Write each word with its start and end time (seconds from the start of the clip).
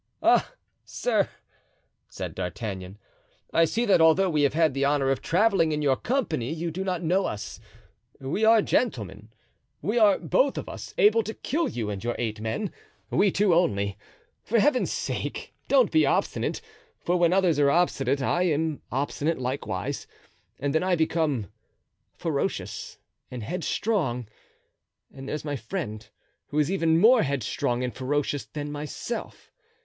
"Ah, 0.23 0.55
sir!" 0.83 1.29
said 2.09 2.33
D'Artagnan, 2.33 2.97
"I 3.53 3.65
see 3.65 3.85
that 3.85 4.01
although 4.01 4.31
we 4.31 4.41
have 4.41 4.55
had 4.55 4.73
the 4.73 4.83
honor 4.83 5.11
of 5.11 5.21
traveling 5.21 5.71
in 5.71 5.83
your 5.83 5.95
company 5.95 6.51
you 6.51 6.71
do 6.71 6.83
not 6.83 7.03
know 7.03 7.27
us. 7.27 7.59
We 8.19 8.43
are 8.43 8.63
gentlemen; 8.63 9.29
we 9.79 9.99
are, 9.99 10.17
both 10.17 10.57
of 10.57 10.67
us, 10.67 10.95
able 10.97 11.21
to 11.21 11.35
kill 11.35 11.69
you 11.69 11.91
and 11.91 12.03
your 12.03 12.15
eight 12.17 12.41
men—we 12.41 13.29
two 13.31 13.53
only. 13.53 13.95
For 14.43 14.57
Heaven's 14.59 14.91
sake 14.91 15.53
don't 15.67 15.91
be 15.91 16.03
obstinate, 16.03 16.61
for 17.03 17.15
when 17.17 17.31
others 17.31 17.59
are 17.59 17.69
obstinate 17.69 18.23
I 18.23 18.41
am 18.47 18.81
obstinate 18.91 19.37
likewise, 19.37 20.07
and 20.59 20.73
then 20.73 20.81
I 20.81 20.95
become 20.95 21.51
ferocious 22.17 22.97
and 23.29 23.43
headstrong, 23.43 24.27
and 25.13 25.29
there's 25.29 25.45
my 25.45 25.55
friend, 25.57 26.09
who 26.47 26.57
is 26.57 26.71
even 26.71 26.99
more 26.99 27.21
headstrong 27.21 27.83
and 27.83 27.93
ferocious 27.93 28.45
than 28.47 28.71
myself. 28.71 29.51